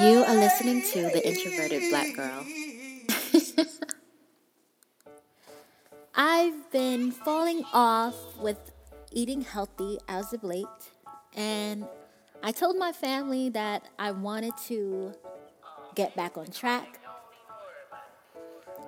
You 0.00 0.24
are 0.24 0.34
listening 0.34 0.80
to 0.92 1.02
The 1.10 1.28
Introverted 1.28 1.90
Black 1.90 2.16
Girl. 2.16 2.46
I've 6.14 6.70
been 6.70 7.10
falling 7.10 7.64
off 7.74 8.16
with 8.38 8.56
eating 9.12 9.42
healthy 9.42 9.98
as 10.08 10.32
of 10.32 10.42
late, 10.42 10.66
and 11.34 11.86
I 12.42 12.50
told 12.50 12.78
my 12.78 12.92
family 12.92 13.50
that 13.50 13.90
I 13.98 14.12
wanted 14.12 14.56
to 14.68 15.12
get 15.94 16.16
back 16.16 16.38
on 16.38 16.46
track. 16.46 16.98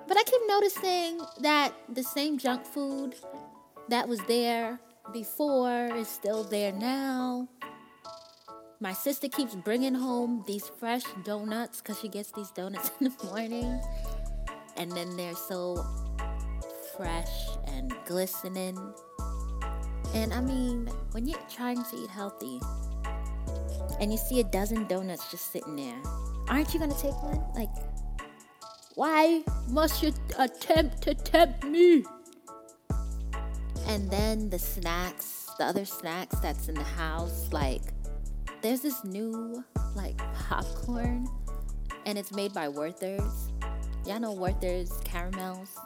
But 0.07 0.17
I 0.17 0.23
keep 0.23 0.41
noticing 0.47 1.21
that 1.41 1.75
the 1.93 2.01
same 2.01 2.39
junk 2.39 2.65
food 2.65 3.13
that 3.87 4.07
was 4.07 4.19
there 4.21 4.79
before 5.11 5.93
is 5.95 6.07
still 6.07 6.43
there 6.43 6.71
now. 6.71 7.47
My 8.83 8.91
sister 8.91 9.29
keeps 9.29 9.55
bringing 9.55 9.93
home 9.93 10.43
these 10.45 10.67
fresh 10.67 11.03
donuts 11.23 11.79
because 11.79 12.01
she 12.01 12.09
gets 12.09 12.33
these 12.33 12.51
donuts 12.51 12.91
in 12.99 13.05
the 13.07 13.25
morning. 13.27 13.79
And 14.75 14.91
then 14.91 15.15
they're 15.15 15.35
so 15.35 15.85
fresh 16.97 17.31
and 17.65 17.95
glistening. 18.05 18.77
And 20.13 20.33
I 20.33 20.41
mean, 20.41 20.87
when 21.11 21.25
you're 21.25 21.39
trying 21.49 21.81
to 21.81 21.95
eat 21.95 22.09
healthy 22.09 22.59
and 24.01 24.11
you 24.11 24.17
see 24.17 24.41
a 24.41 24.43
dozen 24.43 24.85
donuts 24.87 25.31
just 25.31 25.53
sitting 25.53 25.77
there, 25.77 26.01
aren't 26.49 26.73
you 26.73 26.79
going 26.81 26.91
to 26.91 27.01
take 27.01 27.23
one? 27.23 27.41
Like, 27.55 27.71
why 28.95 29.45
must 29.69 30.03
you 30.03 30.11
attempt 30.37 31.03
to 31.03 31.13
tempt 31.13 31.63
me? 31.63 32.03
And 33.87 34.11
then 34.11 34.49
the 34.49 34.59
snacks, 34.59 35.47
the 35.57 35.63
other 35.63 35.85
snacks 35.85 36.37
that's 36.39 36.67
in 36.67 36.75
the 36.75 36.83
house, 36.83 37.47
like 37.53 37.92
there's 38.63 38.79
this 38.79 39.03
new 39.03 39.61
like 39.93 40.17
popcorn 40.33 41.27
and 42.05 42.17
it's 42.17 42.31
made 42.31 42.53
by 42.53 42.69
Werther's. 42.69 43.51
Y'all 44.05 44.19
know 44.19 44.31
Werther's 44.31 44.91
caramels? 45.03 45.77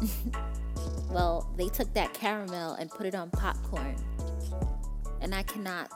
well, 1.10 1.52
they 1.56 1.68
took 1.68 1.92
that 1.92 2.14
caramel 2.14 2.74
and 2.74 2.90
put 2.90 3.06
it 3.06 3.14
on 3.14 3.30
popcorn. 3.30 3.96
And 5.20 5.34
I 5.34 5.42
cannot 5.42 5.90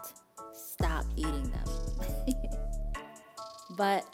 stop 0.55 1.05
eating 1.17 1.51
them. 1.51 2.35
but, 3.77 4.05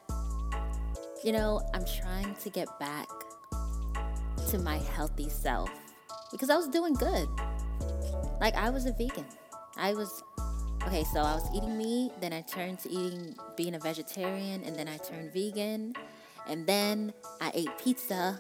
you 1.25 1.33
know, 1.33 1.61
I'm 1.75 1.85
trying 1.85 2.35
to 2.37 2.51
get 2.51 2.69
back 2.79 3.09
to 4.51 4.59
my 4.59 4.79
healthy 4.79 5.29
self 5.29 5.71
because 6.31 6.49
I 6.49 6.57
was 6.57 6.69
doing 6.69 6.95
good. 6.95 7.29
Like, 8.41 8.55
I 8.55 8.71
was 8.71 8.87
a 8.87 8.93
vegan. 8.93 9.27
I 9.77 9.95
was 9.95 10.23
okay, 10.93 11.05
so 11.05 11.21
I 11.21 11.35
was 11.35 11.49
eating 11.55 11.79
meat, 11.79 12.13
then 12.21 12.35
I 12.35 12.43
turned 12.43 12.79
to 12.81 12.91
eating 12.91 13.35
being 13.57 13.75
a 13.75 13.79
vegetarian, 13.79 14.63
and 14.63 14.77
then 14.77 14.89
I 14.89 14.99
turned 14.99 15.33
vegan, 15.33 15.95
and 16.47 16.67
then 16.67 17.15
I 17.41 17.51
ate 17.55 17.71
pizza 17.83 18.39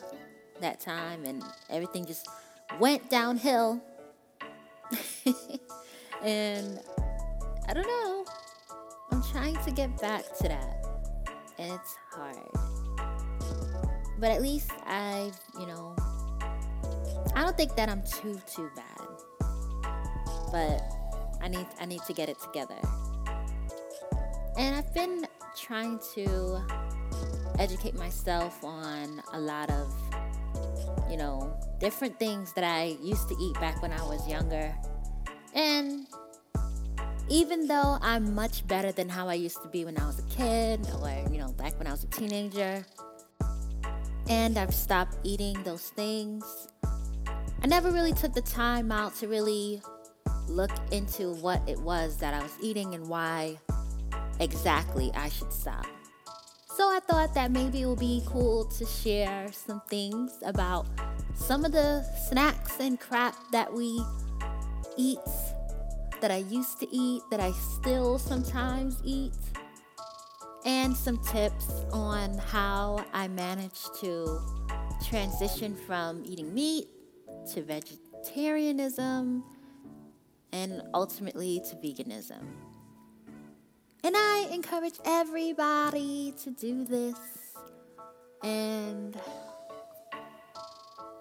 that 0.60 0.78
time, 0.78 1.24
and 1.24 1.42
everything 1.70 2.04
just 2.04 2.28
went 2.78 3.08
downhill. 3.08 3.80
and 6.22 6.78
I 7.68 7.72
don't 7.72 7.86
know. 7.86 8.26
I'm 9.10 9.22
trying 9.32 9.56
to 9.64 9.70
get 9.70 9.98
back 9.98 10.24
to 10.36 10.48
that. 10.48 10.86
And 11.58 11.72
it's 11.72 11.96
hard. 12.10 12.36
But 14.18 14.30
at 14.30 14.42
least 14.42 14.70
I've, 14.84 15.40
you 15.58 15.66
know, 15.66 15.96
I 17.34 17.44
don't 17.44 17.56
think 17.56 17.76
that 17.76 17.88
I'm 17.88 18.02
too, 18.02 18.38
too 18.46 18.68
bad. 18.76 19.08
But 20.52 21.01
I 21.42 21.48
need 21.48 21.66
I 21.80 21.86
need 21.86 22.02
to 22.06 22.12
get 22.12 22.28
it 22.28 22.38
together. 22.40 22.78
And 24.56 24.76
I've 24.76 24.92
been 24.94 25.26
trying 25.56 25.98
to 26.14 26.64
educate 27.58 27.94
myself 27.94 28.62
on 28.64 29.22
a 29.32 29.40
lot 29.40 29.70
of 29.70 29.92
you 31.12 31.18
know, 31.18 31.54
different 31.78 32.18
things 32.18 32.54
that 32.54 32.64
I 32.64 32.96
used 33.02 33.28
to 33.28 33.36
eat 33.38 33.54
back 33.60 33.82
when 33.82 33.92
I 33.92 34.02
was 34.02 34.26
younger. 34.26 34.74
And 35.54 36.06
even 37.28 37.66
though 37.66 37.98
I'm 38.00 38.34
much 38.34 38.66
better 38.66 38.92
than 38.92 39.10
how 39.10 39.28
I 39.28 39.34
used 39.34 39.62
to 39.62 39.68
be 39.68 39.84
when 39.84 39.98
I 39.98 40.06
was 40.06 40.18
a 40.18 40.22
kid 40.22 40.86
or, 41.02 41.10
you 41.30 41.38
know, 41.38 41.52
back 41.52 41.76
when 41.78 41.86
I 41.86 41.90
was 41.90 42.04
a 42.04 42.06
teenager, 42.06 42.86
and 44.28 44.56
I've 44.56 44.74
stopped 44.74 45.18
eating 45.22 45.62
those 45.64 45.90
things, 45.90 46.68
I 47.62 47.66
never 47.66 47.90
really 47.90 48.14
took 48.14 48.32
the 48.32 48.40
time 48.40 48.90
out 48.90 49.14
to 49.16 49.28
really 49.28 49.82
look 50.48 50.70
into 50.90 51.34
what 51.34 51.60
it 51.68 51.78
was 51.78 52.16
that 52.18 52.34
I 52.34 52.42
was 52.42 52.56
eating 52.60 52.94
and 52.94 53.08
why 53.08 53.58
exactly 54.40 55.10
I 55.14 55.28
should 55.28 55.52
stop. 55.52 55.86
So 56.76 56.84
I 56.84 57.00
thought 57.06 57.34
that 57.34 57.50
maybe 57.50 57.82
it 57.82 57.86
would 57.86 57.98
be 57.98 58.22
cool 58.26 58.64
to 58.64 58.86
share 58.86 59.52
some 59.52 59.82
things 59.88 60.32
about 60.44 60.86
some 61.34 61.64
of 61.64 61.72
the 61.72 62.02
snacks 62.28 62.80
and 62.80 62.98
crap 62.98 63.34
that 63.52 63.72
we 63.72 64.02
eat, 64.96 65.18
that 66.20 66.30
I 66.30 66.38
used 66.38 66.80
to 66.80 66.88
eat, 66.94 67.22
that 67.30 67.40
I 67.40 67.52
still 67.52 68.18
sometimes 68.18 69.00
eat, 69.04 69.34
and 70.64 70.96
some 70.96 71.18
tips 71.18 71.84
on 71.92 72.38
how 72.38 73.04
I 73.12 73.28
managed 73.28 73.94
to 74.00 74.40
transition 75.08 75.76
from 75.86 76.22
eating 76.24 76.54
meat 76.54 76.88
to 77.52 77.62
vegetarianism 77.62 79.44
and 80.52 80.82
ultimately 80.94 81.60
to 81.70 81.76
veganism. 81.76 82.42
And 84.04 84.16
I 84.16 84.48
encourage 84.52 84.94
everybody 85.04 86.34
to 86.42 86.50
do 86.50 86.84
this. 86.84 87.16
And 88.42 89.16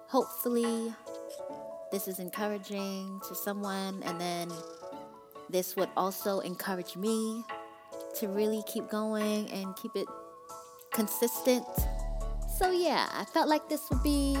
hopefully, 0.08 0.92
this 1.92 2.08
is 2.08 2.18
encouraging 2.18 3.20
to 3.28 3.34
someone. 3.34 4.02
And 4.02 4.20
then 4.20 4.50
this 5.48 5.76
would 5.76 5.90
also 5.96 6.40
encourage 6.40 6.96
me 6.96 7.44
to 8.16 8.28
really 8.28 8.62
keep 8.66 8.88
going 8.90 9.48
and 9.50 9.76
keep 9.76 9.92
it 9.94 10.08
consistent. 10.92 11.64
So, 12.58 12.70
yeah, 12.70 13.08
I 13.12 13.24
felt 13.24 13.48
like 13.48 13.68
this 13.68 13.88
would 13.90 14.02
be 14.02 14.36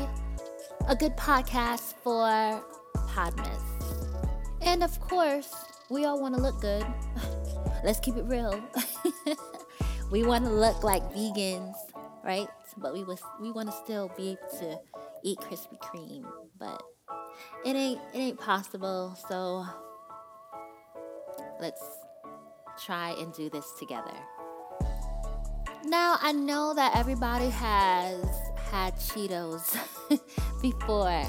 a 0.88 0.96
good 0.96 1.16
podcast 1.16 1.94
for 2.02 2.62
Podmas. 3.08 3.71
And 4.62 4.82
of 4.82 4.98
course, 5.00 5.52
we 5.90 6.04
all 6.04 6.20
want 6.20 6.34
to 6.34 6.40
look 6.40 6.60
good. 6.60 6.86
Let's 7.84 8.00
keep 8.00 8.16
it 8.16 8.24
real. 8.24 8.62
we 10.10 10.24
want 10.24 10.44
to 10.44 10.50
look 10.50 10.84
like 10.84 11.02
vegans, 11.12 11.74
right? 12.24 12.48
But 12.76 12.94
we 12.94 13.04
was 13.04 13.20
we 13.40 13.50
want 13.50 13.70
to 13.70 13.76
still 13.84 14.10
be 14.16 14.30
able 14.30 14.58
to 14.60 14.78
eat 15.22 15.38
Krispy 15.38 15.78
Kreme, 15.78 16.24
but 16.58 16.82
it 17.64 17.76
ain't 17.76 18.00
it 18.14 18.18
ain't 18.18 18.38
possible. 18.38 19.16
So 19.28 19.66
let's 21.60 21.82
try 22.84 23.10
and 23.18 23.32
do 23.34 23.50
this 23.50 23.66
together. 23.78 24.14
Now, 25.84 26.16
I 26.22 26.32
know 26.32 26.74
that 26.74 26.96
everybody 26.96 27.50
has 27.50 28.24
had 28.70 28.94
Cheetos 28.94 29.76
before, 30.62 31.24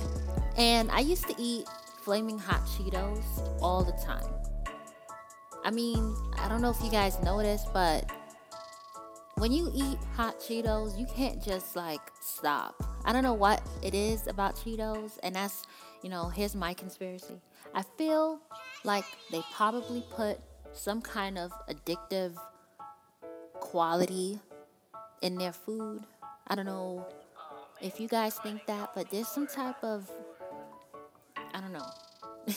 and 0.56 0.92
I 0.92 1.00
used 1.00 1.28
to 1.28 1.36
eat 1.40 1.66
flaming 2.04 2.38
hot 2.38 2.66
Cheetos 2.66 3.24
all 3.62 3.84
the 3.84 3.94
time. 3.94 4.28
I 5.64 5.72
mean, 5.72 6.16
I 6.38 6.50
don't 6.50 6.62
know 6.62 6.70
if 6.70 6.82
you 6.84 6.92
guys 6.92 7.22
noticed, 7.24 7.68
but 7.74 8.12
when 9.36 9.52
you 9.52 9.72
eat 9.74 9.98
hot 10.16 10.40
Cheetos, 10.40 11.00
you 11.00 11.06
can't 11.06 11.42
just 11.42 11.76
like 11.76 12.02
stop. 12.22 12.76
I 13.06 13.14
don't 13.14 13.24
know 13.24 13.34
what 13.34 13.62
it 13.82 13.94
is 13.94 14.28
about 14.28 14.56
Cheetos, 14.56 15.18
and 15.24 15.36
that's, 15.36 15.64
you 16.02 16.10
know, 16.10 16.28
here's 16.28 16.56
my 16.56 16.74
conspiracy. 16.74 17.42
I 17.74 17.84
feel 17.98 18.40
like 18.84 19.06
they 19.32 19.42
probably 19.54 20.04
put 20.12 20.40
some 20.74 21.02
kind 21.02 21.38
of 21.38 21.52
addictive 21.70 22.36
quality 23.54 24.40
in 25.22 25.36
their 25.36 25.54
food. 25.54 26.04
I 26.48 26.56
don't 26.56 26.66
know 26.66 27.08
if 27.82 28.00
you 28.00 28.08
guys 28.08 28.36
think 28.40 28.66
that, 28.66 28.92
but 28.94 29.10
there's 29.10 29.28
some 29.28 29.48
type 29.48 29.82
of 29.84 30.10
don't 31.64 31.74
know. 31.74 31.90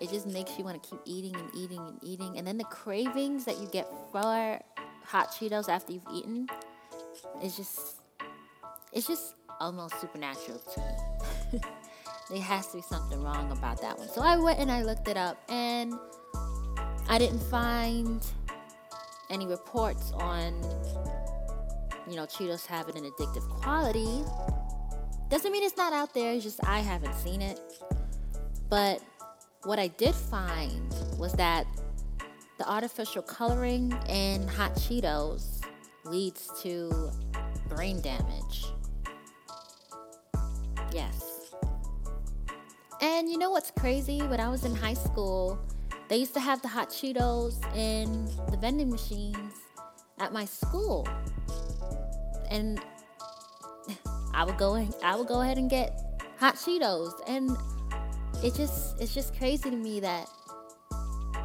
it 0.00 0.10
just 0.10 0.26
makes 0.26 0.58
you 0.58 0.64
want 0.64 0.82
to 0.82 0.90
keep 0.90 1.00
eating 1.04 1.34
and 1.36 1.50
eating 1.54 1.78
and 1.78 1.98
eating. 2.02 2.38
And 2.38 2.46
then 2.46 2.58
the 2.58 2.64
cravings 2.64 3.44
that 3.44 3.58
you 3.58 3.68
get 3.72 3.88
for 4.12 4.60
hot 5.04 5.30
Cheetos 5.30 5.68
after 5.68 5.92
you've 5.92 6.06
eaten 6.12 6.48
is 7.42 7.56
just, 7.56 8.00
it's 8.92 9.06
just 9.06 9.34
almost 9.60 10.00
supernatural 10.00 10.58
to 10.74 10.80
me. 10.80 11.60
there 12.30 12.40
has 12.40 12.66
to 12.68 12.76
be 12.76 12.82
something 12.82 13.22
wrong 13.22 13.50
about 13.52 13.80
that 13.80 13.98
one. 13.98 14.08
So 14.08 14.20
I 14.20 14.36
went 14.36 14.58
and 14.58 14.70
I 14.70 14.82
looked 14.82 15.08
it 15.08 15.16
up 15.16 15.40
and 15.48 15.94
I 17.08 17.18
didn't 17.18 17.42
find 17.44 18.24
any 19.30 19.46
reports 19.46 20.12
on, 20.12 20.62
you 22.08 22.16
know, 22.16 22.26
Cheetos 22.26 22.66
having 22.66 22.96
an 22.96 23.04
addictive 23.04 23.48
quality. 23.48 24.24
Doesn't 25.30 25.52
mean 25.52 25.62
it's 25.62 25.76
not 25.76 25.92
out 25.92 26.14
there, 26.14 26.34
it's 26.34 26.44
just 26.44 26.62
I 26.64 26.80
haven't 26.80 27.14
seen 27.14 27.42
it. 27.42 27.60
But 28.68 29.02
what 29.64 29.78
I 29.78 29.88
did 29.88 30.14
find 30.14 30.94
was 31.18 31.32
that 31.34 31.66
the 32.58 32.70
artificial 32.70 33.22
coloring 33.22 33.96
in 34.08 34.46
hot 34.46 34.74
Cheetos 34.74 35.62
leads 36.04 36.50
to 36.62 37.10
brain 37.68 38.00
damage. 38.00 38.66
Yes. 40.92 41.54
And 43.00 43.30
you 43.30 43.38
know 43.38 43.50
what's 43.50 43.70
crazy? 43.70 44.22
When 44.22 44.40
I 44.40 44.48
was 44.48 44.64
in 44.64 44.74
high 44.74 44.94
school, 44.94 45.58
they 46.08 46.16
used 46.16 46.34
to 46.34 46.40
have 46.40 46.60
the 46.62 46.68
hot 46.68 46.88
Cheetos 46.88 47.62
in 47.76 48.26
the 48.50 48.56
vending 48.56 48.90
machines 48.90 49.54
at 50.18 50.32
my 50.32 50.44
school. 50.44 51.06
And 52.50 52.80
I 54.34 54.44
would 54.44 54.58
go 54.58 54.74
I 55.02 55.16
would 55.16 55.28
go 55.28 55.42
ahead 55.42 55.58
and 55.58 55.70
get 55.70 56.22
hot 56.38 56.56
Cheetos 56.56 57.12
and 57.26 57.56
it 58.42 58.54
just 58.54 59.00
it's 59.00 59.14
just 59.14 59.36
crazy 59.36 59.70
to 59.70 59.76
me 59.76 60.00
that 60.00 60.28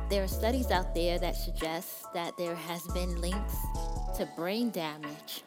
there 0.10 0.24
are 0.24 0.28
studies 0.28 0.70
out 0.70 0.94
there 0.94 1.18
that 1.18 1.36
suggest 1.36 2.06
that 2.14 2.38
there 2.38 2.56
has 2.56 2.84
been 2.94 3.20
links 3.20 3.56
to 4.16 4.30
brain 4.36 4.70
damage 4.70 5.44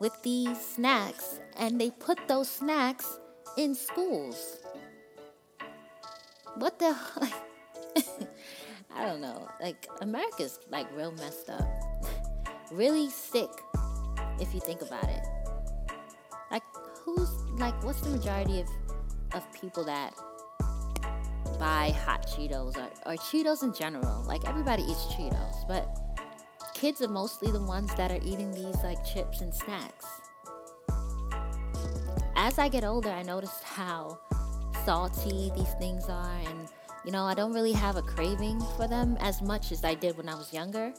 with 0.00 0.16
these 0.22 0.58
snacks 0.58 1.38
and 1.58 1.78
they 1.78 1.90
put 1.90 2.18
those 2.28 2.48
snacks 2.48 3.18
in 3.58 3.74
schools. 3.74 4.58
What 6.56 6.78
the 6.78 6.96
I 8.96 9.04
don't 9.04 9.20
know. 9.20 9.48
Like 9.60 9.86
America's 10.00 10.60
like 10.70 10.86
real 10.96 11.12
messed 11.12 11.50
up. 11.50 11.68
really 12.72 13.10
sick 13.10 13.50
if 14.40 14.54
you 14.54 14.60
think 14.60 14.80
about 14.80 15.04
it. 15.04 15.26
Like 16.50 16.62
who's 17.02 17.30
like 17.58 17.82
what's 17.84 18.00
the 18.00 18.10
majority 18.10 18.60
of 18.60 18.68
of 19.34 19.52
people 19.52 19.84
that 19.84 20.14
buy 21.64 21.94
hot 22.04 22.26
Cheetos 22.26 22.76
or, 22.76 22.90
or 23.06 23.16
Cheetos 23.16 23.62
in 23.62 23.72
general. 23.72 24.22
Like 24.24 24.46
everybody 24.46 24.82
eats 24.82 25.06
Cheetos, 25.06 25.66
but 25.66 25.88
kids 26.74 27.00
are 27.00 27.08
mostly 27.08 27.50
the 27.50 27.62
ones 27.62 27.90
that 27.96 28.10
are 28.10 28.20
eating 28.22 28.52
these 28.52 28.76
like 28.84 29.02
chips 29.02 29.40
and 29.40 29.54
snacks. 29.54 30.04
As 32.36 32.58
I 32.58 32.68
get 32.68 32.84
older, 32.84 33.08
I 33.08 33.22
noticed 33.22 33.62
how 33.62 34.18
salty 34.84 35.50
these 35.56 35.72
things 35.78 36.04
are, 36.10 36.38
and 36.50 36.68
you 37.02 37.12
know, 37.12 37.24
I 37.24 37.32
don't 37.32 37.54
really 37.54 37.72
have 37.72 37.96
a 37.96 38.02
craving 38.02 38.60
for 38.76 38.86
them 38.86 39.16
as 39.20 39.40
much 39.40 39.72
as 39.72 39.84
I 39.84 39.94
did 39.94 40.18
when 40.18 40.28
I 40.28 40.34
was 40.34 40.52
younger. 40.52 40.92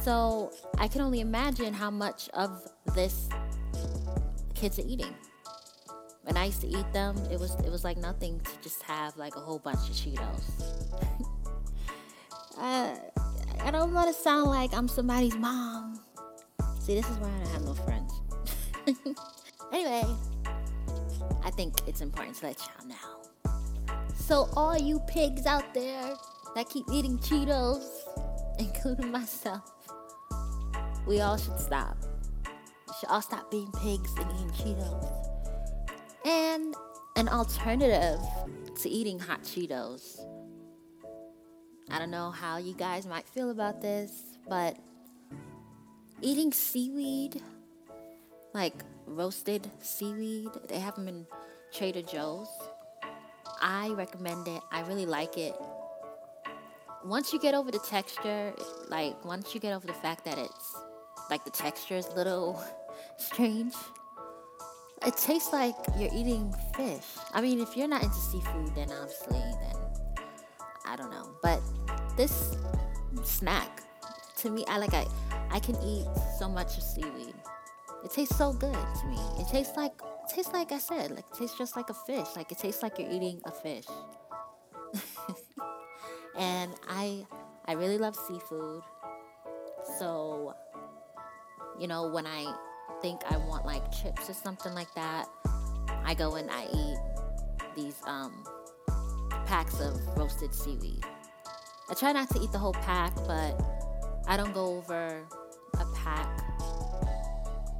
So 0.00 0.52
I 0.78 0.88
can 0.88 1.02
only 1.02 1.20
imagine 1.20 1.74
how 1.74 1.90
much 1.90 2.30
of 2.30 2.66
this 2.94 3.28
kids 4.54 4.78
are 4.78 4.86
eating 4.86 5.14
when 6.24 6.36
I 6.36 6.46
used 6.46 6.60
to 6.60 6.68
eat 6.68 6.92
them, 6.92 7.16
it 7.30 7.38
was 7.38 7.54
it 7.60 7.70
was 7.70 7.84
like 7.84 7.96
nothing 7.96 8.40
to 8.40 8.50
just 8.62 8.82
have 8.84 9.16
like 9.16 9.34
a 9.36 9.40
whole 9.40 9.58
bunch 9.58 9.88
of 9.88 9.94
Cheetos. 9.94 10.42
uh, 12.58 12.94
I 13.60 13.70
don't 13.70 13.92
want 13.92 14.14
to 14.14 14.22
sound 14.22 14.50
like 14.50 14.72
I'm 14.72 14.88
somebody's 14.88 15.36
mom. 15.36 16.00
See, 16.80 16.94
this 16.94 17.08
is 17.08 17.16
why 17.18 17.28
I 17.28 17.38
don't 17.38 17.52
have 17.52 17.62
no 17.62 17.74
friends. 17.74 18.20
anyway, 19.72 20.04
I 21.44 21.50
think 21.50 21.74
it's 21.86 22.00
important 22.00 22.36
to 22.36 22.46
let 22.46 22.58
y'all 22.58 22.88
know. 22.88 23.52
So, 24.16 24.48
all 24.56 24.78
you 24.78 25.00
pigs 25.08 25.46
out 25.46 25.74
there 25.74 26.14
that 26.54 26.68
keep 26.68 26.86
eating 26.92 27.18
Cheetos, 27.18 27.84
including 28.58 29.10
myself, 29.10 29.72
we 31.06 31.20
all 31.20 31.36
should 31.36 31.58
stop. 31.58 31.96
We 32.46 32.94
should 33.00 33.08
all 33.08 33.22
stop 33.22 33.50
being 33.50 33.70
pigs 33.72 34.12
and 34.18 34.30
eating 34.32 34.50
Cheetos 34.50 35.21
and 36.24 36.74
an 37.16 37.28
alternative 37.28 38.20
to 38.80 38.88
eating 38.88 39.18
hot 39.18 39.42
Cheetos. 39.42 40.20
I 41.90 41.98
don't 41.98 42.10
know 42.10 42.30
how 42.30 42.56
you 42.56 42.74
guys 42.74 43.06
might 43.06 43.26
feel 43.26 43.50
about 43.50 43.80
this, 43.80 44.38
but 44.48 44.76
eating 46.20 46.52
seaweed, 46.52 47.42
like 48.54 48.74
roasted 49.06 49.70
seaweed, 49.80 50.50
they 50.68 50.78
have 50.78 50.94
them 50.94 51.08
in 51.08 51.26
Trader 51.72 52.02
Joe's. 52.02 52.48
I 53.60 53.90
recommend 53.90 54.48
it. 54.48 54.62
I 54.70 54.82
really 54.82 55.06
like 55.06 55.36
it. 55.36 55.54
Once 57.04 57.32
you 57.32 57.38
get 57.38 57.54
over 57.54 57.70
the 57.70 57.78
texture, 57.80 58.52
like 58.88 59.24
once 59.24 59.54
you 59.54 59.60
get 59.60 59.72
over 59.72 59.86
the 59.86 59.92
fact 59.92 60.24
that 60.24 60.38
it's 60.38 60.76
like 61.30 61.44
the 61.44 61.50
texture 61.50 61.96
is 61.96 62.06
a 62.06 62.14
little 62.14 62.62
strange, 63.18 63.74
it 65.06 65.16
tastes 65.16 65.52
like 65.52 65.74
you're 65.98 66.12
eating 66.14 66.54
fish. 66.76 67.04
I 67.32 67.40
mean, 67.40 67.60
if 67.60 67.76
you're 67.76 67.88
not 67.88 68.02
into 68.02 68.16
seafood, 68.16 68.74
then 68.74 68.90
obviously, 68.90 69.38
then 69.38 70.26
I 70.86 70.96
don't 70.96 71.10
know. 71.10 71.30
But 71.42 71.60
this 72.16 72.56
snack, 73.24 73.82
to 74.38 74.50
me, 74.50 74.64
I 74.68 74.78
like 74.78 74.94
I, 74.94 75.06
I 75.50 75.58
can 75.58 75.76
eat 75.82 76.06
so 76.38 76.48
much 76.48 76.76
of 76.76 76.82
seaweed. 76.82 77.34
It 78.04 78.10
tastes 78.12 78.36
so 78.36 78.52
good 78.52 78.72
to 78.72 79.06
me. 79.06 79.18
It 79.38 79.48
tastes 79.48 79.76
like, 79.76 79.92
it 79.92 80.34
tastes 80.34 80.52
like 80.52 80.72
I 80.72 80.78
said, 80.78 81.10
like 81.10 81.24
it 81.32 81.38
tastes 81.38 81.58
just 81.58 81.76
like 81.76 81.90
a 81.90 81.94
fish. 81.94 82.26
Like 82.36 82.50
it 82.52 82.58
tastes 82.58 82.82
like 82.82 82.98
you're 82.98 83.10
eating 83.10 83.40
a 83.44 83.50
fish. 83.50 83.86
and 86.38 86.72
I, 86.88 87.26
I 87.66 87.72
really 87.72 87.98
love 87.98 88.16
seafood. 88.16 88.82
So, 89.98 90.54
you 91.78 91.86
know, 91.88 92.08
when 92.08 92.26
I 92.26 92.54
think 93.02 93.20
I 93.28 93.36
want 93.36 93.66
like 93.66 93.90
chips 93.90 94.30
or 94.30 94.32
something 94.32 94.72
like 94.74 94.94
that, 94.94 95.26
I 96.04 96.14
go 96.14 96.36
and 96.36 96.48
I 96.50 96.68
eat 96.72 96.98
these 97.76 97.96
um, 98.06 98.44
packs 99.44 99.80
of 99.80 100.00
roasted 100.16 100.54
seaweed. 100.54 101.04
I 101.90 101.94
try 101.94 102.12
not 102.12 102.30
to 102.30 102.40
eat 102.40 102.52
the 102.52 102.58
whole 102.58 102.72
pack, 102.72 103.14
but 103.26 103.60
I 104.26 104.36
don't 104.36 104.54
go 104.54 104.76
over 104.78 105.26
a 105.74 105.84
pack 105.96 106.40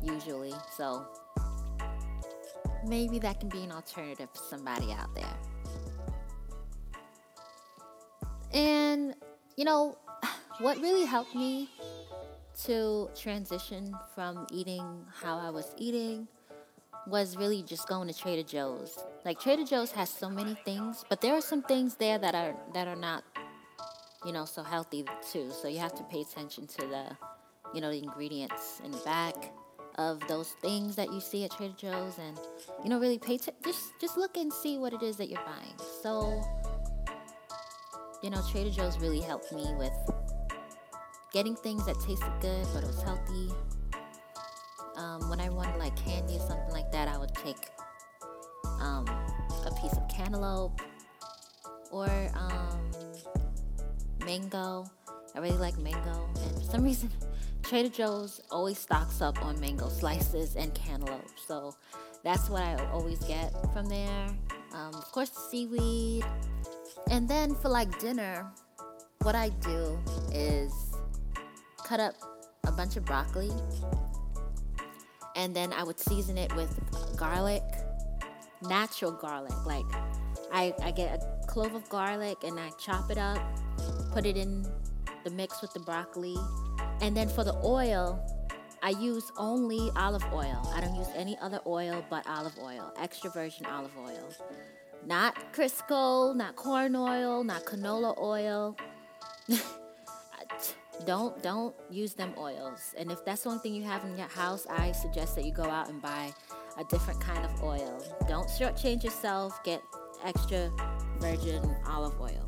usually. 0.03 0.55
So 0.77 1.07
maybe 2.85 3.21
that 3.21 3.39
can 3.39 3.49
be 3.49 3.63
an 3.63 3.71
alternative 3.71 4.29
for 4.35 4.43
somebody 4.51 4.93
out 4.93 5.15
there. 5.15 5.37
And, 8.53 9.15
you 9.57 9.65
know, 9.65 9.97
what 10.59 10.79
really 10.79 11.05
helped 11.05 11.35
me 11.35 11.71
to 12.65 13.09
transition 13.15 13.95
from 14.15 14.47
eating 14.51 15.05
how 15.23 15.39
I 15.39 15.51
was 15.51 15.75
eating 15.77 16.29
was 17.07 17.37
really 17.37 17.63
just 17.63 17.89
going 17.89 18.09
to 18.09 18.15
Trader 18.15 18.43
Joe's. 18.43 18.99
Like 19.25 19.41
Trader 19.41 19.65
Joe's 19.65 19.91
has 19.93 20.11
so 20.11 20.29
many 20.29 20.57
things, 20.65 21.05
but 21.09 21.21
there 21.21 21.35
are 21.35 21.41
some 21.41 21.63
things 21.63 21.97
there 21.97 22.19
that 22.19 22.35
are 22.35 22.55
that 22.75 22.87
are 22.87 22.97
not 22.97 23.25
you 24.25 24.33
know 24.33 24.45
so 24.45 24.63
healthy 24.63 25.05
too. 25.33 25.51
So 25.51 25.69
you 25.69 25.79
have 25.79 25.95
to 25.95 26.05
pay 26.05 26.21
attention 26.21 26.67
to 26.69 26.87
the 26.87 27.17
you 27.75 27.81
know 27.81 27.91
the 27.91 27.99
ingredients 27.99 28.81
in 28.85 28.91
the 28.91 28.99
back 28.99 29.35
of 29.97 30.27
those 30.27 30.51
things 30.63 30.97
that 30.97 31.13
you 31.13 31.21
see 31.21 31.45
at 31.45 31.51
Trader 31.51 31.75
Joe's 31.77 32.19
and 32.19 32.39
you 32.83 32.89
know 32.89 33.01
really 33.01 33.19
pay 33.19 33.39
t- 33.39 33.53
just 33.65 33.99
just 34.01 34.17
look 34.17 34.37
and 34.37 34.53
see 34.53 34.79
what 34.79 34.93
it 34.93 35.03
is 35.03 35.17
that 35.17 35.29
you're 35.29 35.45
buying. 35.45 35.75
So 36.03 36.43
you 38.23 38.31
know 38.31 38.43
Trader 38.51 38.71
Joe's 38.71 38.99
really 38.99 39.21
helped 39.21 39.53
me 39.53 39.67
with 39.77 39.93
getting 41.33 41.57
things 41.57 41.87
that 41.87 41.99
tasted 42.01 42.33
good 42.41 42.67
but 42.75 42.83
it 42.83 42.87
was 42.87 43.03
healthy. 43.03 43.51
Um, 44.97 45.31
when 45.31 45.41
I 45.41 45.49
wanted 45.49 45.79
like 45.79 45.97
candy 45.97 46.37
or 46.37 46.47
something 46.47 46.73
like 46.73 46.93
that, 46.93 47.09
I 47.09 47.17
would 47.17 47.35
take 47.35 47.57
um, 48.81 49.09
a 49.65 49.71
piece 49.81 49.93
of 49.93 50.07
cantaloupe 50.09 50.81
or 51.91 52.09
um, 52.35 52.91
mango. 54.25 54.85
I 55.35 55.39
really 55.39 55.57
like 55.57 55.79
mango, 55.79 56.29
and 56.45 56.57
for 56.57 56.71
some 56.71 56.83
reason, 56.85 57.11
Trader 57.63 57.89
Joe's 57.89 58.41
always 58.51 58.79
stocks 58.79 59.23
up 59.23 59.43
on 59.43 59.59
mango 59.61 59.89
slices 59.89 60.57
and 60.57 60.75
cantaloupe. 60.75 61.39
So 61.47 61.75
that's 62.23 62.51
what 62.51 62.63
I 62.63 62.77
always 62.93 63.19
get 63.21 63.53
from 63.73 63.87
there. 63.89 64.27
Um, 64.75 64.95
of 64.95 65.11
course, 65.11 65.33
seaweed. 65.51 66.25
And 67.11 67.29
then 67.29 67.55
for 67.55 67.69
like 67.69 67.99
dinner, 67.99 68.47
what 69.23 69.35
I 69.35 69.49
do 69.61 69.99
is 70.33 70.92
cut 71.93 72.01
up 72.01 72.15
a 72.67 72.73
bunch 72.73 72.97
of 72.97 73.05
broccoli 73.05 73.51
and 75.37 75.55
then 75.55 75.75
I 75.75 75.83
would 75.83 76.01
season 76.01 76.39
it 76.39 76.51
with 76.57 76.71
garlic, 77.19 77.63
natural 78.63 79.13
garlic. 79.13 79.53
Like 79.67 79.85
I, 80.51 80.73
I 80.83 80.91
get 80.91 81.23
a 81.23 81.47
clove 81.47 81.75
of 81.75 81.87
garlic 81.91 82.45
and 82.45 82.59
I 82.59 82.71
chop 82.79 83.11
it 83.11 83.19
up, 83.19 83.43
put 84.11 84.25
it 84.25 84.39
in 84.39 84.67
the 85.25 85.31
mix 85.33 85.61
with 85.61 85.75
the 85.75 85.81
broccoli, 85.81 86.35
and 87.03 87.15
then 87.15 87.29
for 87.29 87.45
the 87.45 87.61
oil, 87.63 88.25
I 88.83 88.91
use 88.99 89.31
only 89.37 89.91
olive 89.95 90.25
oil. 90.33 90.73
I 90.75 90.81
don't 90.81 90.95
use 90.95 91.11
any 91.15 91.37
other 91.43 91.61
oil 91.67 92.03
but 92.09 92.27
olive 92.27 92.57
oil, 92.59 92.91
extra 92.99 93.29
virgin 93.29 93.67
olive 93.67 93.93
oil. 93.99 94.33
Not 95.05 95.53
Crisco, 95.53 96.35
not 96.35 96.57
corn 96.57 96.97
oil, 96.97 97.45
not 97.45 97.67
canola 97.67 98.17
oil. 98.17 98.79
don't 101.07 101.43
don't 101.43 101.75
use 101.91 102.15
them 102.15 102.35
oils. 102.39 102.95
And 102.97 103.11
if 103.11 103.25
that's 103.25 103.43
the 103.43 103.51
only 103.51 103.61
thing 103.61 103.75
you 103.75 103.85
have 103.85 104.05
in 104.05 104.17
your 104.17 104.29
house, 104.29 104.67
I 104.69 104.93
suggest 104.93 105.35
that 105.37 105.45
you 105.45 105.53
go 105.53 105.65
out 105.65 105.89
and 105.89 106.01
buy 106.01 106.33
a 106.79 106.85
different 106.85 107.21
kind 107.21 107.45
of 107.45 107.63
oil. 107.63 108.03
Don't 108.29 108.49
shortchange 108.49 109.05
yourself. 109.05 109.63
Get 109.65 109.83
extra 110.25 110.71
virgin 111.21 111.77
olive 111.87 112.21
oil. 112.21 112.47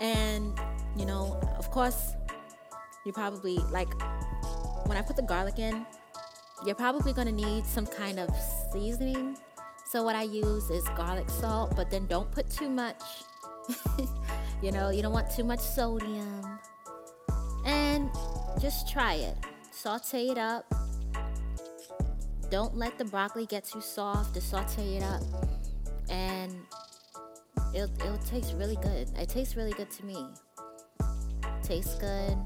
And, 0.00 0.58
you 0.96 1.06
know, 1.06 1.40
of 1.58 1.70
course, 1.70 2.12
you 3.04 3.12
probably, 3.12 3.56
like, 3.70 3.88
when 4.86 4.96
I 4.96 5.02
put 5.02 5.16
the 5.16 5.22
garlic 5.22 5.58
in, 5.58 5.84
you're 6.64 6.74
probably 6.74 7.12
gonna 7.12 7.32
need 7.32 7.66
some 7.66 7.86
kind 7.86 8.18
of 8.18 8.30
seasoning. 8.72 9.36
So, 9.84 10.02
what 10.02 10.14
I 10.14 10.22
use 10.22 10.70
is 10.70 10.84
garlic 10.96 11.28
salt, 11.30 11.74
but 11.74 11.90
then 11.90 12.06
don't 12.06 12.30
put 12.30 12.48
too 12.50 12.68
much. 12.68 13.02
you 14.62 14.72
know, 14.72 14.90
you 14.90 15.02
don't 15.02 15.12
want 15.12 15.30
too 15.34 15.44
much 15.44 15.60
sodium. 15.60 16.58
Just 18.60 18.90
try 18.90 19.14
it. 19.14 19.36
Saute 19.70 20.28
it 20.28 20.38
up. 20.38 20.64
Don't 22.50 22.76
let 22.76 22.98
the 22.98 23.04
broccoli 23.04 23.46
get 23.46 23.64
too 23.64 23.80
soft. 23.80 24.34
Just 24.34 24.50
saute 24.50 24.96
it 24.96 25.02
up. 25.02 25.22
And 26.08 26.54
it'll, 27.74 27.92
it'll 28.00 28.18
taste 28.18 28.54
really 28.56 28.76
good. 28.76 29.10
It 29.16 29.28
tastes 29.28 29.56
really 29.56 29.72
good 29.72 29.90
to 29.90 30.04
me. 30.04 30.26
Tastes 31.62 31.94
good. 31.96 32.36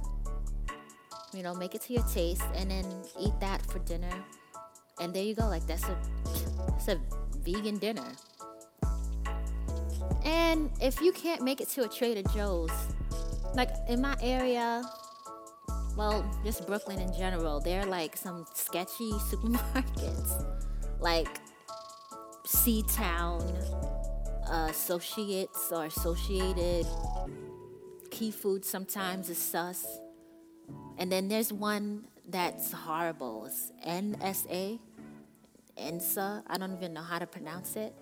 You 1.35 1.43
know, 1.43 1.55
make 1.55 1.75
it 1.75 1.83
to 1.83 1.95
your 1.95 2.03
taste 2.05 2.43
and 2.55 2.71
then 2.71 2.85
eat 3.19 3.33
that 3.41 3.65
for 3.71 3.79
dinner. 3.81 4.13
And 5.01 5.15
there 5.15 5.23
you 5.23 5.35
go. 5.35 5.47
Like 5.47 5.67
that's 5.67 5.85
a 5.85 5.97
that's 6.69 6.89
a 6.89 7.01
vegan 7.39 7.79
dinner. 7.79 8.13
And 10.25 10.71
if 10.81 11.01
you 11.01 11.13
can't 11.13 11.43
make 11.43 11.61
it 11.61 11.69
to 11.71 11.85
a 11.85 11.89
Trader 11.89 12.29
Joe's, 12.35 12.71
like 13.55 13.71
in 13.89 14.01
my 14.01 14.17
area, 14.21 14.83
well, 15.97 16.25
just 16.45 16.67
Brooklyn 16.67 16.99
in 16.99 17.13
general, 17.13 17.61
there 17.61 17.83
are 17.83 17.87
like 17.87 18.17
some 18.17 18.47
sketchy 18.55 19.11
supermarkets, 19.31 20.45
like 21.01 21.29
C-Town, 22.45 23.43
uh, 24.49 24.69
Associates 24.71 25.71
or 25.71 25.85
Associated. 25.87 26.87
Key 28.11 28.31
Food 28.31 28.65
sometimes 28.65 29.31
is 29.31 29.39
sus. 29.39 29.87
And 30.99 31.11
then 31.11 31.29
there's 31.29 31.53
one 31.53 32.05
that's 32.29 32.73
horrible. 32.73 33.47
It's 33.47 33.73
NSA, 33.87 34.79
NSA. 35.79 36.43
I 36.47 36.59
don't 36.59 36.73
even 36.77 36.93
know 36.93 37.03
how 37.03 37.19
to 37.19 37.27
pronounce 37.27 37.77
it. 37.77 37.95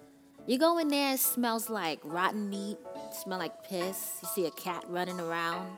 You 0.46 0.58
go 0.58 0.78
in 0.78 0.88
there, 0.88 1.14
it 1.14 1.20
smells 1.20 1.70
like 1.70 2.00
rotten 2.02 2.48
meat, 2.50 2.78
smell 3.12 3.38
like 3.38 3.62
piss. 3.64 4.18
You 4.22 4.28
see 4.34 4.46
a 4.46 4.50
cat 4.50 4.84
running 4.88 5.20
around. 5.20 5.76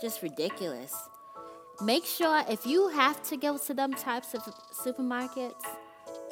Just 0.00 0.22
ridiculous. 0.22 0.94
Make 1.82 2.04
sure 2.04 2.42
if 2.48 2.66
you 2.66 2.88
have 2.88 3.22
to 3.28 3.36
go 3.36 3.58
to 3.58 3.74
them 3.74 3.92
types 3.92 4.34
of 4.34 4.42
supermarkets, 4.72 5.64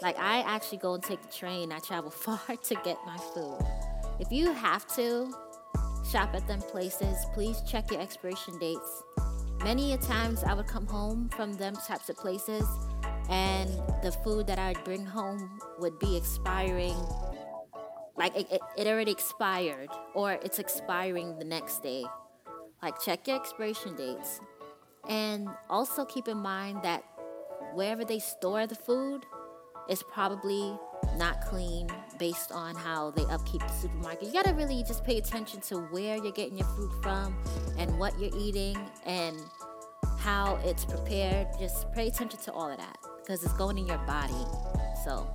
like 0.02 0.18
I 0.18 0.40
actually 0.40 0.78
go 0.78 0.94
and 0.94 1.02
take 1.02 1.22
the 1.22 1.32
train. 1.32 1.72
I 1.72 1.78
travel 1.78 2.10
far 2.26 2.38
to 2.38 2.74
get 2.84 2.98
my 3.06 3.16
food. 3.34 3.58
If 4.20 4.30
you 4.30 4.52
have 4.52 4.86
to 4.96 5.32
shop 6.10 6.34
at 6.34 6.46
them 6.46 6.60
places, 6.60 7.16
please 7.34 7.62
check 7.66 7.90
your 7.90 8.00
expiration 8.00 8.58
dates. 8.58 9.02
Many 9.62 9.94
a 9.94 9.98
times 9.98 10.44
I 10.44 10.54
would 10.54 10.66
come 10.66 10.86
home 10.86 11.30
from 11.30 11.54
them 11.54 11.74
types 11.74 12.08
of 12.08 12.16
places 12.16 12.66
and 13.30 13.70
the 14.02 14.12
food 14.22 14.46
that 14.46 14.58
I'd 14.58 14.82
bring 14.84 15.06
home 15.06 15.58
would 15.78 15.98
be 15.98 16.16
expiring 16.16 16.94
like 18.16 18.36
it, 18.36 18.60
it, 18.76 18.86
already 18.86 19.10
expired 19.10 19.88
or 20.14 20.32
it's 20.32 20.58
expiring 20.58 21.38
the 21.38 21.44
next 21.44 21.82
day. 21.82 22.04
Like 22.84 23.00
check 23.00 23.26
your 23.26 23.36
expiration 23.36 23.96
dates. 23.96 24.40
And 25.08 25.48
also 25.70 26.04
keep 26.04 26.28
in 26.28 26.36
mind 26.36 26.82
that 26.82 27.02
wherever 27.72 28.04
they 28.04 28.18
store 28.18 28.66
the 28.66 28.74
food 28.74 29.24
is 29.88 30.02
probably 30.02 30.78
not 31.16 31.40
clean 31.46 31.88
based 32.18 32.52
on 32.52 32.74
how 32.74 33.10
they 33.12 33.24
upkeep 33.24 33.62
the 33.62 33.72
supermarket. 33.72 34.28
You 34.28 34.34
gotta 34.34 34.52
really 34.52 34.82
just 34.82 35.02
pay 35.02 35.16
attention 35.16 35.62
to 35.62 35.78
where 35.78 36.16
you're 36.16 36.32
getting 36.32 36.58
your 36.58 36.66
food 36.68 36.90
from 37.02 37.34
and 37.78 37.98
what 37.98 38.18
you're 38.20 38.36
eating 38.38 38.76
and 39.06 39.40
how 40.18 40.58
it's 40.64 40.84
prepared. 40.84 41.48
Just 41.58 41.90
pay 41.92 42.08
attention 42.08 42.38
to 42.40 42.52
all 42.52 42.70
of 42.70 42.76
that 42.76 42.98
because 43.18 43.42
it's 43.44 43.54
going 43.54 43.78
in 43.78 43.86
your 43.86 43.98
body. 44.06 44.44
So 45.04 45.26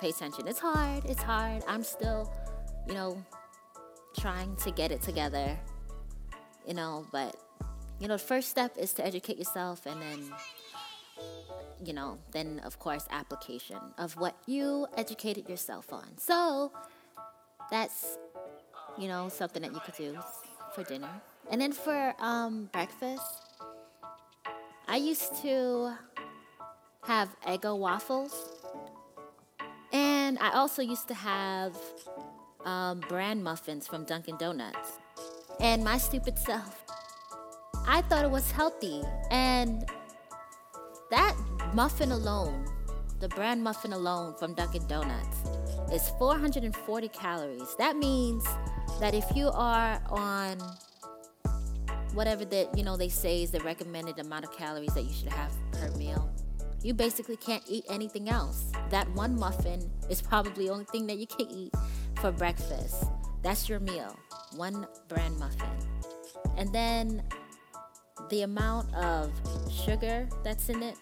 pay 0.00 0.10
attention. 0.10 0.46
It's 0.46 0.60
hard. 0.60 1.04
It's 1.04 1.22
hard. 1.22 1.64
I'm 1.66 1.82
still, 1.82 2.32
you 2.86 2.94
know, 2.94 3.24
trying 4.18 4.54
to 4.56 4.70
get 4.70 4.90
it 4.92 5.02
together, 5.02 5.58
you 6.66 6.74
know, 6.74 7.06
but, 7.12 7.36
you 7.98 8.08
know, 8.08 8.14
the 8.14 8.22
first 8.22 8.48
step 8.48 8.76
is 8.76 8.92
to 8.94 9.06
educate 9.06 9.38
yourself 9.38 9.86
and 9.86 10.00
then, 10.00 10.32
you 11.84 11.92
know, 11.92 12.18
then 12.32 12.60
of 12.64 12.78
course, 12.78 13.06
application 13.10 13.78
of 13.98 14.16
what 14.16 14.36
you 14.46 14.86
educated 14.96 15.48
yourself 15.48 15.92
on. 15.92 16.18
So 16.18 16.72
that's, 17.70 18.18
you 18.98 19.08
know, 19.08 19.28
something 19.28 19.62
that 19.62 19.72
you 19.72 19.80
could 19.80 19.96
do 19.96 20.18
for 20.74 20.84
dinner. 20.84 21.20
And 21.50 21.60
then 21.60 21.72
for 21.72 22.14
um, 22.18 22.68
breakfast, 22.72 23.24
I 24.86 24.96
used 24.96 25.34
to 25.42 25.94
have 27.02 27.34
Eggo 27.46 27.78
waffles 27.78 28.34
and 29.92 30.38
I 30.38 30.50
also 30.52 30.82
used 30.82 31.08
to 31.08 31.14
have 31.14 31.76
um, 32.64 33.00
bran 33.08 33.42
muffins 33.42 33.86
from 33.86 34.04
Dunkin' 34.04 34.36
Donuts. 34.36 34.98
And 35.60 35.84
my 35.84 35.98
stupid 35.98 36.38
self, 36.38 36.84
I 37.86 38.02
thought 38.02 38.24
it 38.24 38.30
was 38.30 38.50
healthy. 38.50 39.02
And 39.30 39.88
that 41.10 41.36
muffin 41.74 42.12
alone, 42.12 42.66
the 43.20 43.28
bran 43.28 43.62
muffin 43.62 43.92
alone 43.92 44.34
from 44.38 44.54
Dunkin' 44.54 44.86
Donuts, 44.86 45.36
is 45.92 46.08
440 46.18 47.08
calories. 47.08 47.74
That 47.78 47.96
means 47.96 48.44
that 49.00 49.14
if 49.14 49.24
you 49.34 49.48
are 49.48 50.00
on 50.08 50.58
whatever 52.14 52.44
that 52.44 52.76
you 52.76 52.82
know 52.82 52.96
they 52.96 53.08
say 53.08 53.42
is 53.42 53.52
the 53.52 53.60
recommended 53.60 54.18
amount 54.18 54.44
of 54.44 54.52
calories 54.52 54.92
that 54.94 55.04
you 55.04 55.12
should 55.12 55.28
have 55.28 55.52
per 55.72 55.88
meal 55.96 56.28
you 56.82 56.94
basically 56.94 57.36
can't 57.36 57.62
eat 57.68 57.84
anything 57.90 58.28
else. 58.28 58.72
That 58.90 59.08
one 59.10 59.38
muffin 59.38 59.90
is 60.08 60.22
probably 60.22 60.66
the 60.66 60.72
only 60.72 60.86
thing 60.86 61.06
that 61.08 61.18
you 61.18 61.26
can 61.26 61.46
eat 61.50 61.74
for 62.20 62.32
breakfast. 62.32 63.04
That's 63.42 63.68
your 63.68 63.80
meal, 63.80 64.16
one 64.56 64.86
bran 65.08 65.38
muffin. 65.38 65.68
And 66.56 66.72
then 66.72 67.22
the 68.30 68.42
amount 68.42 68.94
of 68.94 69.32
sugar 69.70 70.28
that's 70.44 70.68
in 70.68 70.82
it 70.82 70.96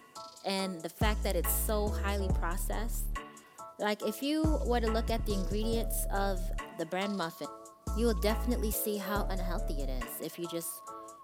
and 0.45 0.81
the 0.81 0.89
fact 0.89 1.23
that 1.23 1.35
it's 1.35 1.53
so 1.53 1.87
highly 1.87 2.29
processed. 2.39 3.05
Like, 3.77 4.01
if 4.01 4.21
you 4.21 4.59
were 4.65 4.79
to 4.79 4.91
look 4.91 5.09
at 5.09 5.25
the 5.25 5.33
ingredients 5.33 6.05
of 6.11 6.39
the 6.77 6.85
bran 6.85 7.15
muffin, 7.15 7.47
you 7.97 8.05
will 8.05 8.19
definitely 8.21 8.71
see 8.71 8.97
how 8.97 9.25
unhealthy 9.29 9.81
it 9.81 9.89
is 9.89 10.21
if 10.21 10.37
you 10.37 10.47
just, 10.47 10.69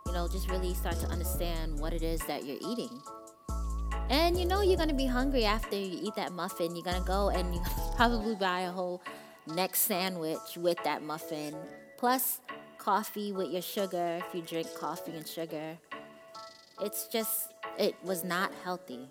you 0.06 0.14
know, 0.14 0.28
just 0.28 0.50
really 0.50 0.74
start 0.74 1.00
to 1.00 1.08
understand 1.08 1.80
what 1.80 1.94
it 1.94 2.02
is 2.02 2.22
that 2.28 2.46
you're 2.46 2.60
eating. 2.62 3.02
And 4.10 4.38
you 4.40 4.46
know 4.46 4.62
you're 4.62 4.78
gonna 4.78 4.94
be 4.94 5.08
hungry 5.08 5.46
after 5.46 5.76
you 5.76 6.00
eat 6.04 6.16
that 6.16 6.32
muffin. 6.32 6.76
You're 6.76 6.86
gonna 6.86 7.04
go 7.06 7.30
and 7.30 7.54
you 7.54 7.62
probably 7.96 8.36
buy 8.36 8.62
a 8.62 8.72
whole 8.72 9.02
neck 9.48 9.76
sandwich 9.76 10.58
with 10.58 10.78
that 10.84 11.02
muffin, 11.02 11.56
plus 12.06 12.40
coffee 12.78 13.32
with 13.32 13.50
your 13.50 13.64
sugar 13.64 14.22
if 14.22 14.36
you 14.36 14.40
drink 14.44 14.68
coffee 14.78 15.14
and 15.14 15.28
sugar. 15.28 15.76
It's 16.80 17.08
just, 17.08 17.52
it 17.80 17.96
was 18.04 18.24
not 18.24 18.52
healthy. 18.64 19.10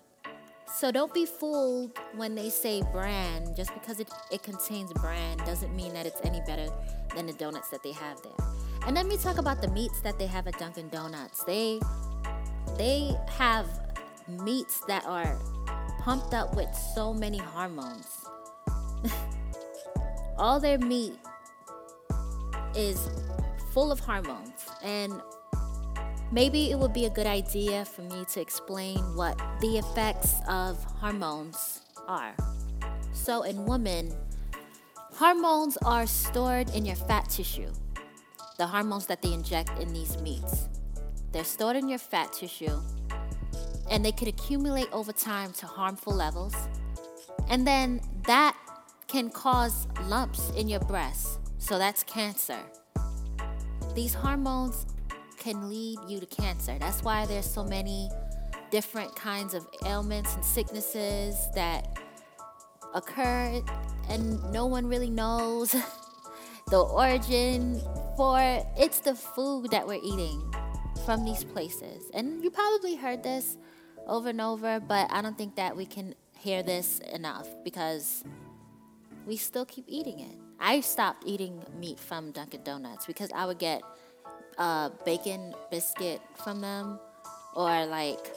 So 0.73 0.93
don't 0.93 1.13
be 1.13 1.25
fooled 1.25 1.91
when 2.15 2.35
they 2.35 2.49
say 2.49 2.83
bran. 2.93 3.53
Just 3.53 3.73
because 3.73 3.99
it, 3.99 4.09
it 4.31 4.43
contains 4.43 4.93
bran 4.93 5.35
doesn't 5.39 5.75
mean 5.75 5.93
that 5.93 6.05
it's 6.05 6.21
any 6.23 6.39
better 6.47 6.69
than 7.13 7.25
the 7.25 7.33
donuts 7.33 7.67
that 7.67 7.83
they 7.83 7.91
have 7.91 8.17
there. 8.23 8.47
And 8.87 8.95
let 8.95 9.07
me 9.07 9.17
talk 9.17 9.39
about 9.39 9.61
the 9.61 9.67
meats 9.67 9.99
that 9.99 10.17
they 10.17 10.27
have 10.27 10.47
at 10.47 10.57
Dunkin' 10.57 10.87
Donuts. 10.87 11.43
They 11.43 11.81
they 12.77 13.13
have 13.27 13.67
meats 14.29 14.79
that 14.87 15.05
are 15.05 15.37
pumped 15.99 16.33
up 16.33 16.55
with 16.55 16.73
so 16.95 17.13
many 17.13 17.39
hormones. 17.39 18.23
All 20.37 20.61
their 20.61 20.77
meat 20.77 21.19
is 22.75 23.09
full 23.71 23.91
of 23.91 23.99
hormones. 23.99 24.65
And 24.83 25.21
maybe 26.31 26.71
it 26.71 26.79
would 26.79 26.93
be 26.93 27.05
a 27.05 27.09
good 27.09 27.27
idea 27.27 27.85
for 27.85 28.01
me 28.01 28.25
to 28.33 28.41
explain 28.41 28.97
what 29.15 29.37
the 29.61 29.77
effects 29.77 30.35
of 30.47 30.83
hormones 30.83 31.81
are. 32.07 32.35
So, 33.13 33.43
in 33.43 33.65
women, 33.65 34.13
hormones 35.13 35.77
are 35.77 36.05
stored 36.05 36.69
in 36.75 36.85
your 36.85 36.95
fat 36.95 37.29
tissue, 37.29 37.71
the 38.57 38.67
hormones 38.67 39.07
that 39.07 39.21
they 39.21 39.33
inject 39.33 39.71
in 39.79 39.93
these 39.93 40.17
meats. 40.21 40.69
They're 41.31 41.43
stored 41.43 41.75
in 41.75 41.89
your 41.89 41.99
fat 41.99 42.31
tissue 42.33 42.79
and 43.89 44.03
they 44.03 44.11
could 44.11 44.27
accumulate 44.27 44.87
over 44.91 45.11
time 45.11 45.53
to 45.53 45.65
harmful 45.65 46.13
levels. 46.13 46.55
And 47.49 47.67
then 47.67 48.01
that 48.25 48.55
can 49.07 49.29
cause 49.29 49.87
lumps 50.07 50.51
in 50.51 50.67
your 50.67 50.79
breast. 50.81 51.39
So 51.65 51.79
that's 51.79 52.03
cancer. 52.03 52.59
These 53.95 54.13
hormones 54.13 54.85
can 55.39 55.67
lead 55.67 55.97
you 56.07 56.19
to 56.19 56.27
cancer. 56.27 56.77
That's 56.79 57.01
why 57.01 57.25
there's 57.25 57.49
so 57.49 57.63
many 57.63 58.11
different 58.69 59.15
kinds 59.15 59.55
of 59.55 59.65
ailments 59.83 60.35
and 60.35 60.45
sicknesses 60.45 61.35
that 61.55 61.97
occur 62.93 63.63
and 64.09 64.43
no 64.53 64.67
one 64.67 64.85
really 64.85 65.09
knows 65.09 65.71
the 66.69 66.79
origin 66.79 67.81
for 68.15 68.39
it's 68.77 68.99
the 68.99 69.15
food 69.15 69.71
that 69.71 69.87
we're 69.87 70.03
eating 70.03 70.53
from 71.03 71.25
these 71.25 71.43
places. 71.43 72.11
And 72.13 72.43
you 72.43 72.51
probably 72.51 72.95
heard 72.95 73.23
this 73.23 73.57
over 74.05 74.29
and 74.29 74.39
over, 74.39 74.79
but 74.79 75.11
I 75.11 75.23
don't 75.23 75.35
think 75.35 75.55
that 75.55 75.75
we 75.75 75.87
can 75.87 76.13
hear 76.37 76.61
this 76.61 76.99
enough 77.11 77.47
because 77.63 78.23
we 79.25 79.35
still 79.35 79.65
keep 79.65 79.85
eating 79.87 80.19
it. 80.19 80.44
I 80.59 80.81
stopped 80.81 81.23
eating 81.25 81.63
meat 81.79 81.99
from 81.99 82.31
Dunkin' 82.31 82.63
Donuts 82.63 83.05
because 83.05 83.29
I 83.33 83.45
would 83.45 83.59
get 83.59 83.81
a 84.57 84.91
bacon 85.05 85.53
biscuit 85.69 86.21
from 86.43 86.61
them 86.61 86.99
or 87.55 87.85
like 87.85 88.31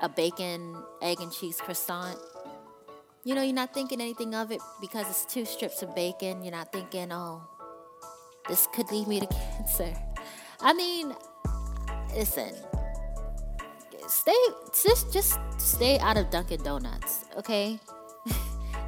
a 0.00 0.08
bacon, 0.08 0.76
egg, 1.02 1.20
and 1.20 1.32
cheese 1.32 1.60
croissant. 1.60 2.18
You 3.24 3.34
know, 3.34 3.42
you're 3.42 3.54
not 3.54 3.72
thinking 3.72 4.00
anything 4.00 4.34
of 4.34 4.52
it 4.52 4.60
because 4.80 5.08
it's 5.08 5.24
two 5.24 5.44
strips 5.44 5.82
of 5.82 5.94
bacon. 5.94 6.42
You're 6.42 6.52
not 6.52 6.72
thinking, 6.72 7.10
oh, 7.12 7.42
this 8.48 8.68
could 8.74 8.90
lead 8.90 9.08
me 9.08 9.20
to 9.20 9.26
cancer. 9.56 9.94
I 10.60 10.74
mean, 10.74 11.14
listen, 12.14 12.52
stay, 14.08 14.32
just, 14.82 15.12
just 15.12 15.38
stay 15.58 15.98
out 15.98 16.16
of 16.16 16.30
Dunkin' 16.30 16.62
Donuts, 16.62 17.24
okay? 17.38 17.78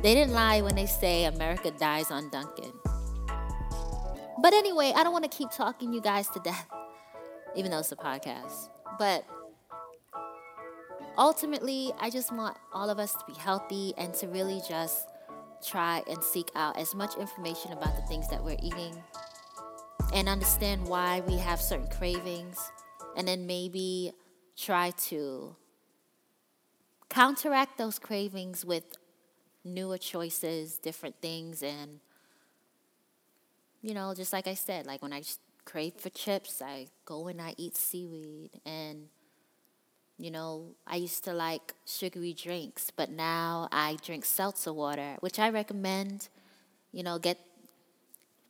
They 0.03 0.15
didn't 0.15 0.35
lie 0.35 0.61
when 0.61 0.75
they 0.75 0.87
say 0.87 1.25
America 1.25 1.71
dies 1.71 2.11
on 2.11 2.31
Dunkin'. 2.31 2.73
But 4.43 4.53
anyway, 4.53 4.93
I 4.95 5.03
don't 5.03 5.13
want 5.13 5.31
to 5.31 5.37
keep 5.37 5.51
talking 5.51 5.93
you 5.93 6.01
guys 6.01 6.29
to 6.29 6.41
death, 6.41 6.69
even 7.57 7.71
though 7.71 7.79
it's 7.79 7.91
a 7.91 7.97
podcast. 7.97 8.69
But 8.99 9.25
ultimately, 11.19 11.93
I 11.99 12.11
just 12.11 12.31
want 12.33 12.57
all 12.73 12.91
of 12.91 12.99
us 12.99 13.13
to 13.15 13.25
be 13.27 13.35
healthy 13.35 13.95
and 13.97 14.13
to 14.15 14.29
really 14.29 14.61
just 14.69 15.09
try 15.67 16.03
and 16.09 16.23
seek 16.23 16.51
out 16.55 16.79
as 16.79 16.95
much 16.95 17.17
information 17.17 17.73
about 17.73 17.97
the 17.97 18.03
things 18.03 18.29
that 18.29 18.45
we're 18.45 18.59
eating 18.63 19.03
and 20.13 20.29
understand 20.29 20.87
why 20.87 21.21
we 21.27 21.37
have 21.39 21.61
certain 21.61 21.89
cravings 21.89 22.59
and 23.17 23.27
then 23.27 23.47
maybe 23.47 24.13
try 24.57 24.91
to 24.91 25.57
counteract 27.09 27.79
those 27.79 27.99
cravings 27.99 28.65
with 28.65 28.85
newer 29.67 29.99
choices, 29.99 30.79
different 30.79 31.17
things 31.21 31.63
and 31.63 32.01
you 33.83 33.95
know, 33.95 34.15
just 34.15 34.33
like 34.33 34.49
I 34.49 34.55
said, 34.55 34.87
like 34.87 35.03
when 35.03 35.13
I 35.13 35.23
crave 35.65 35.95
for 35.95 36.11
chips, 36.11 36.61
I 36.61 36.89
go 37.05 37.29
and 37.29 37.41
I 37.41 37.55
eat 37.57 37.77
seaweed 37.77 38.51
and 38.65 39.09
you 40.19 40.31
know, 40.31 40.75
I 40.87 40.97
used 40.97 41.25
to 41.25 41.33
like 41.33 41.75
sugary 41.85 42.33
drinks, 42.33 42.91
but 42.91 43.11
now 43.11 43.69
I 43.71 43.99
drink 44.03 44.25
seltzer 44.25 44.73
water, 44.73 45.17
which 45.21 45.39
I 45.39 45.51
recommend. 45.51 46.29
You 46.91 47.03
know, 47.03 47.19
get 47.19 47.39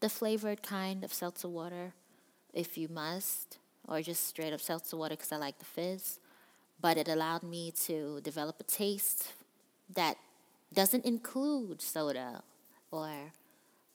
the 0.00 0.08
flavored 0.08 0.62
kind 0.62 1.02
of 1.02 1.12
seltzer 1.12 1.48
water 1.48 1.92
if 2.54 2.78
you 2.78 2.88
must, 2.88 3.58
or 3.88 4.00
just 4.00 4.28
straight 4.28 4.52
up 4.52 4.60
seltzer 4.60 4.96
water 4.96 5.16
because 5.16 5.32
I 5.32 5.36
like 5.36 5.58
the 5.58 5.64
fizz. 5.64 6.20
But 6.80 6.98
it 6.98 7.08
allowed 7.08 7.42
me 7.42 7.72
to 7.86 8.20
develop 8.22 8.60
a 8.60 8.64
taste 8.64 9.32
that 9.92 10.16
doesn't 10.72 11.04
include 11.04 11.80
soda 11.80 12.42
or 12.90 13.10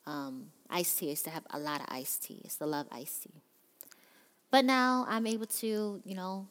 um, 0.06 0.46
iced 0.70 0.98
tea. 0.98 1.06
I 1.06 1.10
used 1.10 1.24
to 1.24 1.30
have 1.30 1.44
a 1.50 1.58
lot 1.58 1.80
of 1.80 1.86
iced 1.88 2.24
tea. 2.24 2.40
I 2.42 2.46
used 2.46 2.58
to 2.58 2.66
love 2.66 2.86
iced 2.90 3.24
tea. 3.24 3.42
But 4.50 4.64
now 4.64 5.06
I'm 5.08 5.26
able 5.26 5.46
to, 5.46 6.00
you 6.04 6.14
know, 6.14 6.46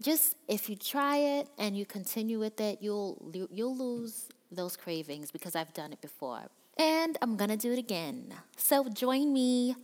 just 0.00 0.36
if 0.48 0.70
you 0.70 0.76
try 0.76 1.16
it 1.16 1.48
and 1.58 1.76
you 1.76 1.84
continue 1.84 2.38
with 2.38 2.60
it, 2.60 2.78
you'll 2.80 3.32
you'll 3.50 3.76
lose 3.76 4.28
those 4.50 4.76
cravings 4.76 5.30
because 5.30 5.54
I've 5.54 5.72
done 5.74 5.92
it 5.92 6.00
before. 6.00 6.42
And 6.78 7.18
I'm 7.20 7.36
going 7.36 7.50
to 7.50 7.56
do 7.56 7.72
it 7.72 7.78
again. 7.78 8.32
So 8.56 8.88
join 8.88 9.32
me 9.32 9.76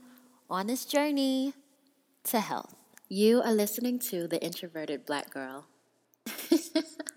on 0.48 0.66
this 0.66 0.84
journey 0.84 1.52
to 2.24 2.40
health. 2.40 2.74
You 3.08 3.42
are 3.42 3.52
listening 3.52 3.98
to 4.10 4.26
The 4.26 4.42
Introverted 4.42 5.04
Black 5.04 5.30
Girl. 5.30 5.66